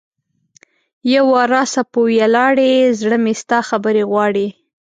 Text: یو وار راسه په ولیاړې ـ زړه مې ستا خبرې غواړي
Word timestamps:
یو 1.13 1.25
وار 1.33 1.47
راسه 1.57 1.81
په 1.91 1.97
ولیاړې 2.05 2.69
ـ 2.87 2.97
زړه 2.99 3.17
مې 3.23 3.33
ستا 3.41 3.59
خبرې 3.69 4.03
غواړي 4.11 4.47